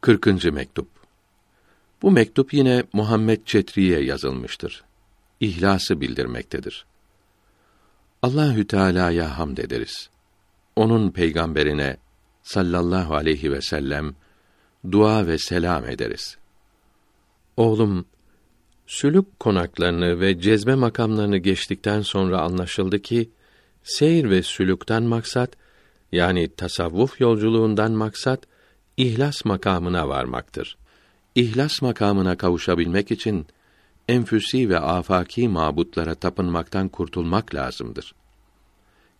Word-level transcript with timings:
40. 0.00 0.44
mektup. 0.44 0.88
Bu 2.02 2.10
mektup 2.10 2.54
yine 2.54 2.84
Muhammed 2.92 3.44
Çetri'ye 3.44 4.04
yazılmıştır. 4.04 4.84
İhlası 5.40 6.00
bildirmektedir. 6.00 6.86
Allahü 8.22 8.66
Teala'ya 8.66 9.38
hamd 9.38 9.58
ederiz. 9.58 10.10
Onun 10.76 11.10
peygamberine 11.10 11.96
sallallahu 12.42 13.14
aleyhi 13.14 13.52
ve 13.52 13.60
sellem 13.60 14.14
dua 14.92 15.26
ve 15.26 15.38
selam 15.38 15.88
ederiz. 15.88 16.36
Oğlum, 17.56 18.04
sülük 18.86 19.40
konaklarını 19.40 20.20
ve 20.20 20.40
cezbe 20.40 20.74
makamlarını 20.74 21.38
geçtikten 21.38 22.02
sonra 22.02 22.40
anlaşıldı 22.40 22.98
ki 22.98 23.30
seyir 23.82 24.30
ve 24.30 24.42
sülükten 24.42 25.02
maksat 25.02 25.50
yani 26.12 26.48
tasavvuf 26.54 27.20
yolculuğundan 27.20 27.92
maksat 27.92 28.40
ihlas 28.98 29.44
makamına 29.44 30.08
varmaktır. 30.08 30.76
İhlas 31.34 31.82
makamına 31.82 32.36
kavuşabilmek 32.36 33.10
için 33.10 33.46
enfüsi 34.08 34.68
ve 34.68 34.78
afaki 34.78 35.48
mabutlara 35.48 36.14
tapınmaktan 36.14 36.88
kurtulmak 36.88 37.54
lazımdır. 37.54 38.14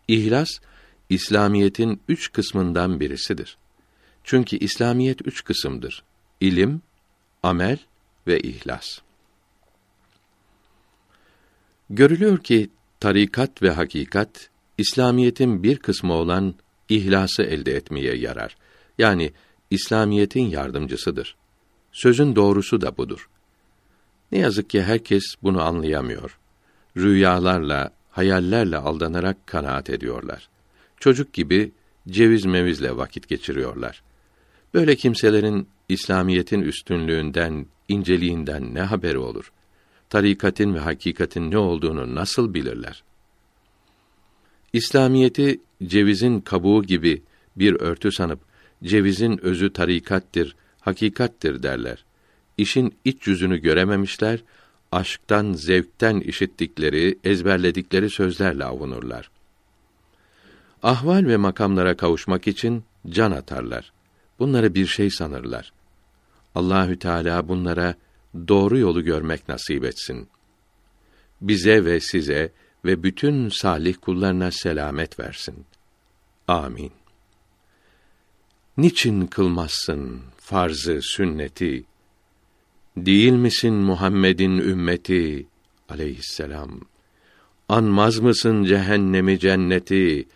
İhlas 0.09 0.49
İslamiyetin 1.09 2.01
üç 2.09 2.33
kısmından 2.33 3.01
birisidir. 3.01 3.57
Çünkü 4.25 4.57
İslamiyet 4.57 5.27
üç 5.27 5.45
kısımdır. 5.45 6.03
İlim, 6.41 6.83
amel 7.43 7.79
ve 8.27 8.41
ihlas. 8.41 8.99
Görülüyor 11.91 12.39
ki 12.39 12.71
tarikat 13.01 13.63
ve 13.63 13.71
hakikat 13.71 14.51
İslamiyetin 14.79 15.63
bir 15.63 15.77
kısmı 15.79 16.13
olan 16.13 16.55
ihlası 16.89 17.43
elde 17.43 17.77
etmeye 17.77 18.17
yarar. 18.17 18.57
Yani 18.99 19.33
İslamiyetin 19.71 20.51
yardımcısıdır. 20.51 21.37
Sözün 21.93 22.37
doğrusu 22.37 22.81
da 22.81 22.97
budur. 22.97 23.29
Ne 24.33 24.39
yazık 24.39 24.71
ki 24.71 24.83
herkes 24.83 25.23
bunu 25.43 25.63
anlayamıyor. 25.63 26.39
Rüyalarla, 26.97 27.91
hayallerle 28.11 28.77
aldanarak 28.77 29.47
kanaat 29.47 29.91
ediyorlar. 29.91 30.49
Çocuk 31.01 31.33
gibi 31.33 31.73
ceviz 32.09 32.45
mevizle 32.45 32.97
vakit 32.97 33.29
geçiriyorlar. 33.29 34.03
Böyle 34.75 34.97
kimselerin 34.97 35.69
İslamiyetin 35.89 36.63
üstünlüğünden, 36.63 37.67
inceliğinden 37.89 38.75
ne 38.75 38.81
haberi 38.81 39.19
olur? 39.19 39.53
Tarikatin 40.11 40.75
ve 40.75 40.79
hakikatin 40.79 41.51
ne 41.51 41.59
olduğunu 41.59 42.15
nasıl 42.15 42.55
bilirler? 42.55 43.03
İslamiyeti 44.73 45.61
cevizin 45.85 46.41
kabuğu 46.41 46.83
gibi 46.83 47.23
bir 47.57 47.81
örtü 47.81 48.13
sanıp 48.13 48.41
cevizin 48.85 49.45
özü 49.45 49.73
tarikattir, 49.73 50.57
hakikattir 50.81 51.63
derler. 51.63 52.05
İşin 52.59 52.95
iç 53.05 53.27
yüzünü 53.27 53.59
görememişler, 53.59 54.41
aşktan, 54.93 55.53
zevkten 55.53 56.21
işittikleri, 56.21 57.19
ezberledikleri 57.25 58.11
sözlerle 58.11 58.65
avunurlar. 58.65 59.31
Ahval 60.83 61.27
ve 61.27 61.37
makamlara 61.37 61.97
kavuşmak 61.97 62.49
için 62.49 62.85
can 63.09 63.31
atarlar. 63.31 63.93
Bunları 64.39 64.75
bir 64.75 64.87
şey 64.87 65.11
sanırlar. 65.11 65.73
Allahü 66.55 66.99
Teala 66.99 67.49
bunlara 67.49 67.95
doğru 68.49 68.79
yolu 68.79 69.05
görmek 69.05 69.49
nasip 69.49 69.85
etsin. 69.85 70.29
Bize 71.41 71.85
ve 71.85 72.01
size 72.01 72.53
ve 72.85 73.03
bütün 73.03 73.49
salih 73.49 73.95
kullarına 74.01 74.51
selamet 74.51 75.21
versin. 75.21 75.65
Amin. 76.49 76.98
Niçin 78.79 79.27
kılmazsın 79.27 80.21
farzı 80.37 80.99
sünneti? 81.03 81.85
Değil 82.97 83.33
misin 83.33 83.75
Muhammed'in 83.75 84.59
ümmeti 84.59 85.47
aleyhisselam? 85.89 86.81
Anmaz 87.69 88.19
mısın 88.19 88.65
cehennemi 88.65 89.39
cenneti? 89.39 90.29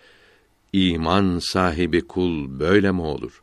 İman 0.73 1.39
sahibi 1.39 2.01
kul 2.01 2.59
böyle 2.61 2.93
mi 2.93 3.01
olur?' 3.03 3.43